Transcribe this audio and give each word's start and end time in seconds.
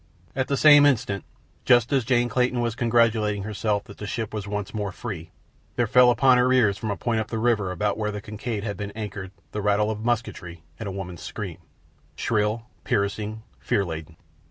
At 0.35 0.47
the 0.47 0.57
same 0.57 0.83
instant, 0.87 1.23
just 1.63 1.93
as 1.93 2.03
Jane 2.03 2.27
Clayton 2.27 2.59
was 2.59 2.73
congratulating 2.73 3.43
herself 3.43 3.83
that 3.83 3.99
the 3.99 4.07
ship 4.07 4.33
was 4.33 4.47
once 4.47 4.73
more 4.73 4.91
free, 4.91 5.29
there 5.75 5.85
fell 5.85 6.09
upon 6.09 6.39
her 6.39 6.51
ears 6.51 6.75
from 6.75 6.89
a 6.89 6.97
point 6.97 7.19
up 7.19 7.27
the 7.27 7.37
river 7.37 7.69
about 7.71 7.99
where 7.99 8.09
the 8.09 8.19
Kincaid 8.19 8.63
had 8.63 8.77
been 8.77 8.89
anchored 8.95 9.29
the 9.51 9.61
rattle 9.61 9.91
of 9.91 10.03
musketry 10.03 10.63
and 10.79 10.87
a 10.87 10.91
woman's 10.91 11.21
scream—shrill, 11.21 12.65
piercing, 12.83 13.43
fear 13.59 13.85
laden. 13.85 14.17